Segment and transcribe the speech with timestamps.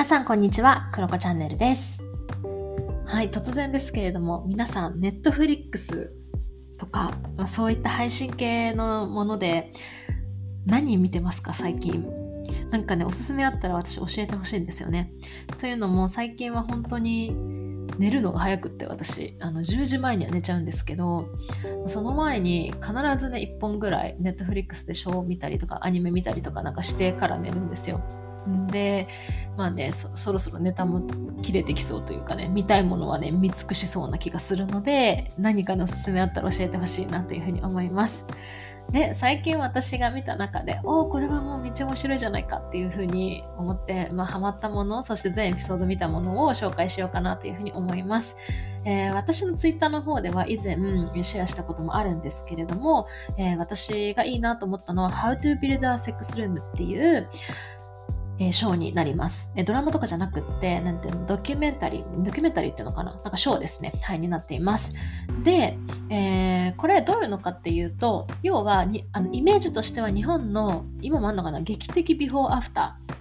[0.00, 2.02] 皆さんこんにちは、クロコチャンネルです。
[3.04, 6.14] はい、突然ですけれども、皆さん、ネットフリックス
[6.78, 9.74] とか、まあ、そういった配信系のもので
[10.64, 12.10] 何見てますか、最近？
[12.70, 15.12] なんかね、おすすめあったら私教えてほしいんですよね。
[15.58, 17.36] というのも、最近は本当に
[17.98, 21.28] 寝るのが早くって私あの10時前には寝ちゃうんですけど
[21.84, 28.00] その前に必ずね1本ぐらいネットフリックスでショーを見たりとかアニメ見たりとかなんかしてから寝るんですよ
[28.68, 29.08] で
[29.56, 31.02] まあねそろそろネタも
[31.42, 38.26] 切れてきそうというかね見たいものはね見尽くしそうな気がするので何かのおすすめあったら教えてほしいなというふうに思います。
[38.90, 48.36] で最近私が見た中でおおこれはもうめっちゃ面白いじゃないかっていうふうに思って、まあ、ハマったものそして全エピソード見たものを紹介しようかなというふうに思います、
[48.84, 50.74] えー、私のツイッターの方では以前
[51.22, 53.06] シェアしたこともあるんですけれども、
[53.36, 57.28] えー、私がいいなと思ったのは How to Build a Sex Room っていう
[58.42, 59.52] えショーになります。
[59.54, 63.12] えドラマとかじゃなくって、なんていうの、ドキュメンタリー、ドキュメンタリーっていうのかな？
[63.12, 63.92] なんかショーですね。
[64.02, 64.94] はい、になっています。
[65.44, 65.76] で、
[66.08, 73.19] えー、これどういうのかっていうと、要はにあのイメージとしては日本の、今もあるのかな、劇的ビフォーアフター。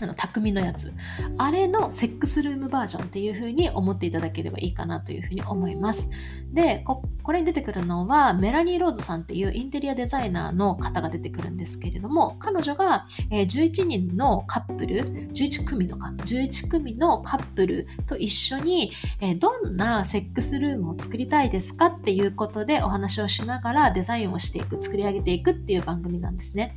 [0.00, 0.92] あの匠のやつ。
[1.38, 6.10] あれのセックスルームバージョンっていう風に思っていただければいいかなという風に思います。
[6.52, 26.76] でこれに出てくるのはメラニー・ローズさんっていうインテリアデザイナーの方が出てくるんですけれども彼女が、え11人のカップル11組のか11組のカップルと一緒に、えどんなセックスルームを作りたいですかっていうことでお話をしながらデザインをしていく作り上げていくっていう番組なんですね。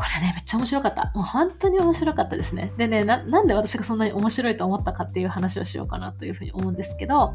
[0.00, 1.12] これね、めっちゃ面白かった。
[1.14, 2.72] もう本当に面白かったですね。
[2.78, 7.34] でねな、なんで私がそんなに面白いと思ったかっていう話をしようかなというふうに思うんですけど、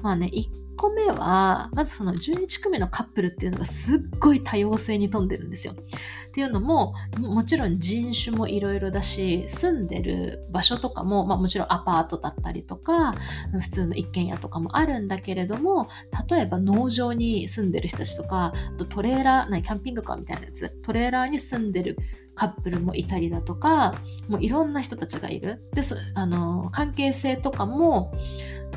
[0.00, 5.74] まあね、1個目は、まずその11組のカップルっていうのがすっごい多様性に富んでるんですよ。
[5.74, 13.14] っていうのも、もちろん人種もいろいろだし、住んでる場所とかも、まあもちろんアパートだったりとか、
[13.52, 15.88] 普通の一軒家とかもあるんだけれども、
[16.28, 21.96] 例えば農場に住んでる人たちとか、あとトレーラー、なキャンピングカーみたいなやつ、トレーラーに住んでる
[22.34, 23.94] カップルもいたりだとか、
[24.28, 25.62] もういろんな人たちがいる。
[25.72, 25.82] で、
[26.14, 28.12] あの、関係性とかも、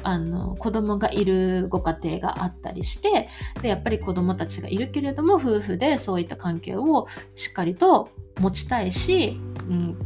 [0.04, 3.30] あの子供がいるご家庭があったりして
[3.62, 8.10] でやっぱり子供たちがいるけれども夫婦でそういった関係をしっかりと
[8.40, 9.98] 持ちたいし、うん、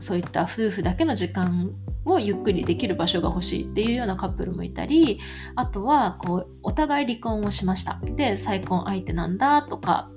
[0.00, 1.72] そういった夫婦だけの時間
[2.04, 5.20] をゆっくりできる場所が欲しいっていうようなカップルもいたり
[5.54, 10.10] あとはこうお互い離婚をしましたで再婚相手なんだとか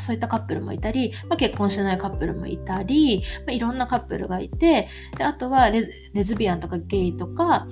[0.00, 7.66] そういったカップルもいたり、まあ、結婚してないカップルもいたり、まあ、いろんなカップルがいてであとはレズビアンとかゲイとか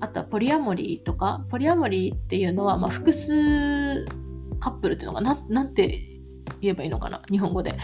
[0.00, 4.06] あとはポリアモリーとか、ポリアモリーっていうのは、まあ、複数
[4.60, 5.88] カップルっていうのがな、なんて
[6.60, 7.74] 言えばいいのかな、日本語で。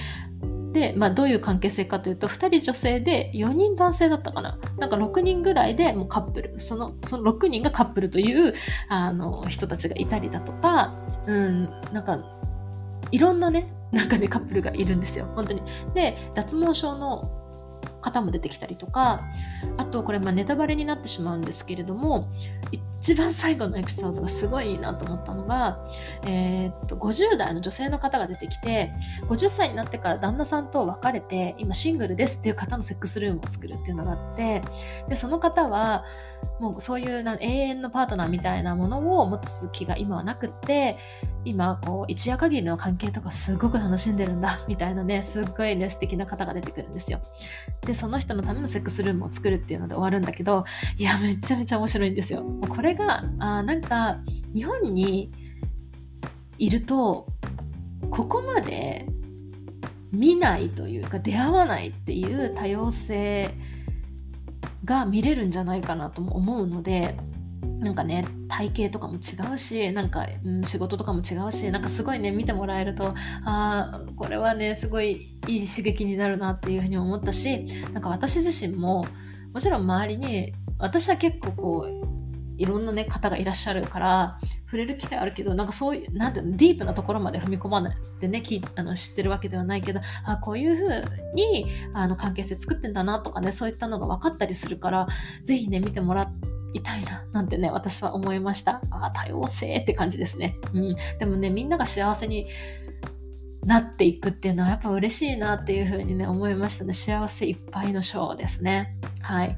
[0.72, 4.58] で、まあ、どういう関係性かというと、2人女性で4人男性だったかな？
[4.78, 8.54] なんか6人ぐらいでもうカップル、その、その6人がカップルという
[8.88, 10.94] あの人たちがいたりだとか、
[11.26, 12.18] うん、なんか、
[13.14, 15.62] いろんなね、なんかね、カップルがいるんですよ、本当に。
[15.94, 17.30] で、脱毛症の
[18.00, 19.22] 方も出てきたりとか
[19.76, 22.28] あとこれまあネタバレになってしまうんですけれども
[23.04, 25.78] 一番最後のエピソードがすごいいいなと思ったのが、
[26.22, 28.94] えー、っと50代の女性の方が出てきて
[29.28, 34.62] 50歳になってから旦那さんと別れて今シングルですっていう方のセックスルームを作るっていうのがあって
[35.06, 36.06] でその方は
[36.60, 40.96] もうそういうな永遠のパートナーみたいなものを持つ気が今はなくって
[41.44, 47.20] 今こう一夜限りの関係とかすごく楽しんでるんだみたいなねすっごいね素敵な方が出てくるんですよ。
[47.82, 50.64] でその人のためのセックスルームを作るっていうので終わるんだけど
[50.96, 52.42] いやめちゃめちゃ面白いんですよ。
[52.68, 54.18] これがあなんか
[54.54, 55.32] 日本に
[56.58, 57.26] いると
[58.10, 59.06] ここまで
[60.12, 63.54] 見ないというか出会わないっていう多様性
[64.84, 67.16] が見れるんじゃないかなとも思うので
[67.80, 73.14] なんかね体型とかも違うしなんか、うん、仕事とかも違うしなんかすごいね見てもらえると
[73.44, 79.06] あこれはねすごいいい刺激になるなっていうふうに思ったしなんか私自身も
[79.52, 82.13] もちろん周りに私は結構こう
[82.58, 88.42] いろんな、ね、方がいらっしゃるから触れる機会あるけどなんかそういうなんていうのディープなところまで踏み込まないでね
[88.74, 91.04] あの知ってるわけではないけどあこういうふう
[91.34, 95.06] にあの関係性作ってんだなとかねそういったのが分かったりするから
[95.42, 96.30] 是非ね見てもら
[96.72, 98.80] いたいななんてね私は思いました。
[98.90, 102.48] あ多様性って感じですね、うん、でもねみんなが幸せに
[103.64, 106.92] なっていくっていうのはやっぱ嬉しいなっていうふうにね思いましたね。
[106.92, 108.96] 幸せいっぱいのショーですね。
[109.24, 109.56] はい。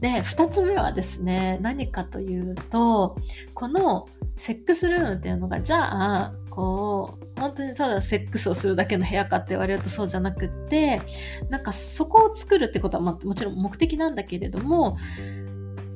[0.00, 3.16] で2つ目はですね何かというと
[3.52, 4.06] この
[4.36, 11.02] セックスルームっていうのがじゃあこう本当にただセックスをするだけの部屋かって言われるとそうじゃなくって
[11.50, 14.96] なんかそこを作るってことは、まあ、もちろん目的なんだけれども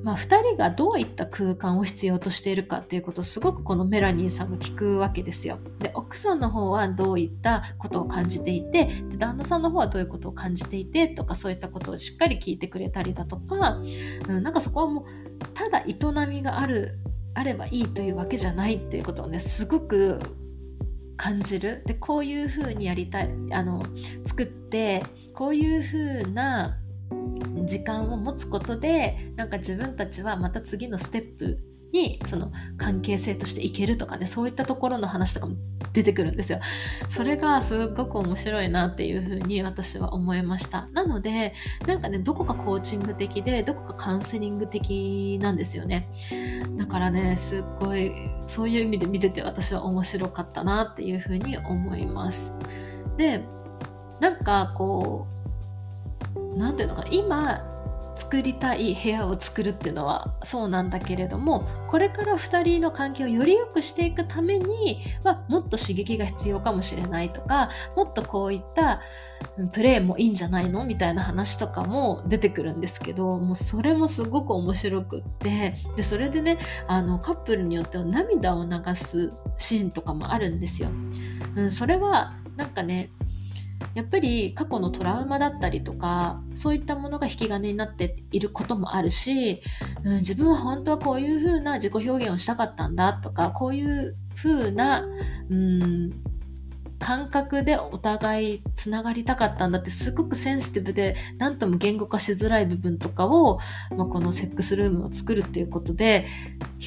[0.02, 5.58] まあ、2人がどういった空間を必要としているかっていうことをすごくこのメラニーさんが聞くわけですよ。
[5.78, 13.81] で奥さんの方はどういったことを感じていてで旦那さんの方はどういうことを感じていてとかそういったことをしっかり聞いてくれたりだとか、
[14.28, 15.04] うん、なんかそこはもう
[15.54, 15.96] ただ営
[16.28, 16.98] みがある
[17.34, 20.19] あればいいというわけじゃないっていうことをねすごく
[21.16, 23.82] 感じるでこういうふうにやりたいあの
[24.25, 25.96] 作ってこういうふ
[26.28, 26.78] うな
[27.64, 31.58] 時間を持つことでなんか自分たちはまた次のステップ
[31.92, 35.54] にその関係性としていけるとかねそういったところの話とかも
[35.92, 36.58] 出てくるんですよ。
[37.08, 40.88] それがすっごく面白いなっていうふうに私は思いました。
[40.92, 41.52] なので
[41.86, 46.08] なんかねどこかコーチング的でどこかカウンセリング的なんですよね。
[46.78, 48.12] だからねすっごい
[48.46, 52.52] そういう意味で見てて私は面白かったなっていうふうに思います。
[53.18, 53.44] で
[54.18, 55.41] なんかこう
[56.56, 57.69] 何ていうのか今
[58.14, 69.00] 作りたい部屋を作るっていうのはそうなんだけれどもこれから2人の関係をより良くしていくためにはもっと刺激が必要かもしれないとかもっとこういった
[69.72, 70.84] プレーもいいんじゃないの？
[70.84, 80.90] みたいな話とかも出てくるんですけどもうそれもすごく面白くってでそれでねあのカップルによっては涙を流すシーンとかもあるんですよ。
[81.56, 83.10] うん、それはなんかね
[83.94, 89.62] やっぱり過去のトラウマだったりとかそういったものが引き金になっていることもあるし、
[90.05, 95.06] うん、自分は本当はこういう風な自己表現をしたかったんだとかこういう風な、
[95.50, 96.11] うん、
[97.02, 103.58] 感覚でお互いつながりたかったんだってすごくセンシティブで何とも言語化しづらい部分とかを、
[103.96, 106.26] まあ、このセックスルームを作るっていうことで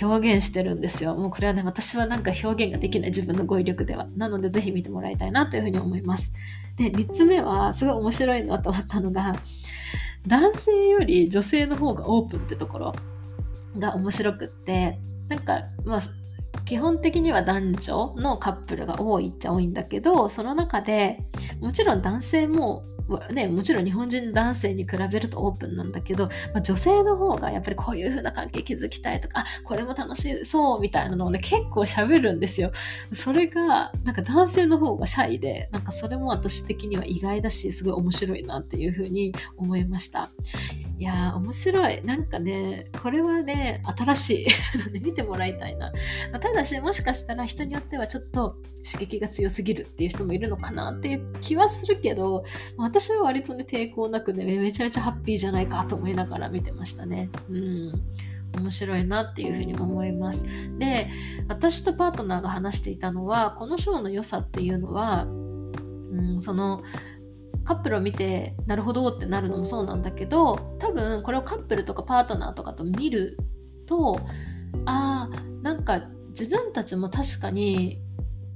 [0.01, 1.15] 表現してるんですよ。
[1.15, 4.07] もうこれはね私はなんか表現ができない自分の語彙力では。
[4.15, 6.33] なのでぜひ見てもらいたいなというふうに思います。
[6.77, 9.35] で3つ目はすごい面白いなと思ったのが
[10.27, 12.95] 男性より女性の方がオープンってところ
[13.77, 14.97] が面白くって
[15.27, 16.01] なんかまあ
[16.65, 21.19] 基本的には男女のカップルが多いっちゃ多いんだけどその中で
[21.61, 22.83] もちろん男性も
[23.31, 32.71] ね、もちろん日本人男性に比べるとオープンなんだけど、まあ、女性の方がやっぱりこういう風な関係築きたいとかこれも楽しそうみたいなのをね結構喋るんですよ。
[33.11, 40.31] それがなんか男性の方がシャイでなんかそれも私的には意外だしすごい面白いなっていう風に思いました。
[40.97, 42.01] いや面白い。
[42.03, 44.47] なんかねこれはね新しい。
[45.03, 45.91] 見てもらいたいな。
[46.39, 48.57] ただしもしかしたら人によってはちょっと
[48.89, 52.45] 刺激が強すぎるっていう人もいるのかなっていう気はするけど
[52.77, 57.29] 私は割とね抵抗なくねめちゃめちゃハッピーじゃないかと思いながら見てましたね。
[57.49, 57.91] うん。
[58.57, 60.45] 面白いなっていうふうに思います。
[60.77, 61.09] で
[61.49, 66.83] 私とパートナーが話していたのはこのショーの良さっていうのは、うん、その
[67.65, 73.37] カップルを見てなるほどってなるのもそうなんだけど多分これをカップルとかパートナーとかと見る
[73.87, 74.19] と
[74.85, 78.01] あーなんか自分たちも確かに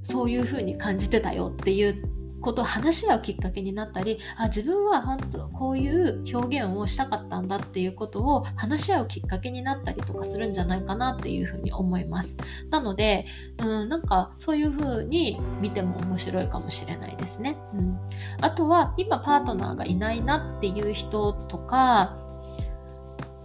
[0.02, 2.02] そういう風に感じてたよっていう
[2.40, 12.36] こと話し合うきっかけになったりあ自分は本当こういう表現をしたかったんだっていうことを話し合うきっかけになったりとかするんじゃないかなっていうふうに思います。
[12.70, 13.26] なので
[13.58, 17.98] うんなんかそういうふうに見ても面白いかもしれないですね、うん、
[18.40, 22.16] あとは今パートナーがいないなっていう人とか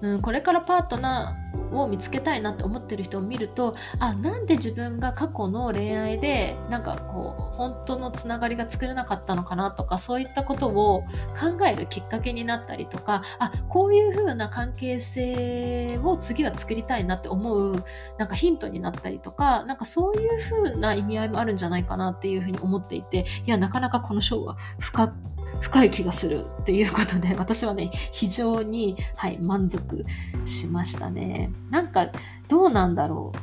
[0.02, 11.04] うん、これからパートナーを見つけたいなって思ってる人を見るとあなんで自分が過去の恋愛でなんかこう本当のつながりが作れなかったのかなとかそういったことを
[11.40, 17.84] 考えるきっかけになったりとかあこういう風な関係性を次は作りたいなって思う
[18.18, 30.06] なんかヒントになったりとかなんかそういう風な意味合いもあるんじゃないかなっていう風に思っていていやなかなかこの章は深く深い気がするっていうことで 私はね非常に、はい、満足
[30.46, 31.52] しましたね。
[31.70, 32.10] なんか
[32.48, 33.38] どうなんだろう。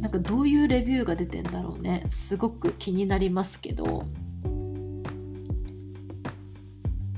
[0.00, 2.04] なんかどういうレビューが出てんだろうね。
[2.08, 4.04] すごく気になりますけど。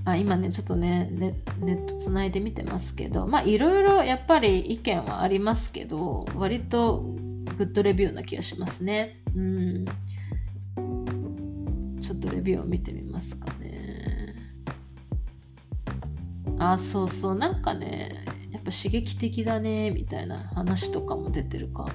[0.05, 1.35] あ今ねちょっとねネ
[1.75, 3.27] ットつないで見てますけど。
[3.27, 7.15] まあいろいろやっぱり意見はありますけど割と
[7.59, 9.21] グッドレビューな気がしますね。
[9.35, 9.85] うん。
[12.09, 14.35] ちょっとレビューを見てみますかね。
[16.59, 21.87] あ、そうそう、なんかね、やっぱ刺激的だね、みたいな話とかも出てるか。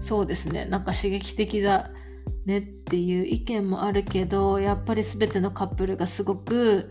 [0.00, 1.90] そうですね、なんか刺激的だ
[2.44, 6.90] ねっていう意見もあるけど、やっぱり全てのカップルがすごく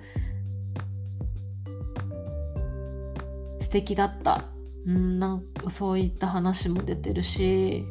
[3.68, 4.46] 素敵だった。
[4.86, 7.84] うんなんかそういった話も出てるし。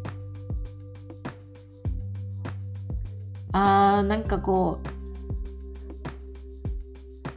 [3.52, 4.86] あーなんかこう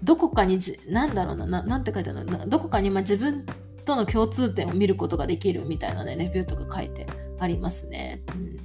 [0.06, 2.48] どこかにじなんだろうなななんて書いてあるの？
[2.48, 3.46] どこかにまあ自分
[3.84, 7.08] との共通点を見ることができるみたいなねレビューとか書いて
[7.40, 8.22] ありますね。
[8.36, 8.58] うん、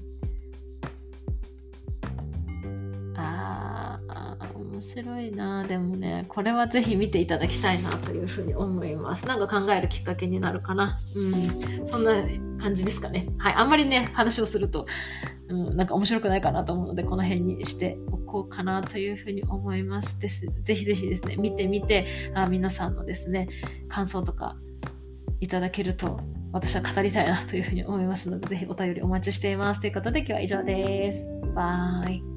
[4.64, 9.26] 面白いなでもねこれはぜひ見ていただきたいなというふうに思います。
[9.26, 10.98] なんか考えるきっかけになるかな。
[11.14, 12.14] うん、そんな
[12.60, 13.28] 感じですかね。
[13.38, 14.86] はい、あんまりね話をすると、
[15.48, 20.46] うん、なんか面白くないかなと思うのでこの辺にしておこうかなというふうに思いますです。
[20.60, 23.48] ぜひぜひですね見てみてあ皆さんのですね
[23.88, 24.56] 感想とか
[25.40, 26.20] いただけると
[26.52, 29.80] 私は語りたいなというふうに思いますので、ぜひお便りお待ちしています。
[29.80, 31.28] ということで今日は以上です。
[31.54, 32.33] バイ。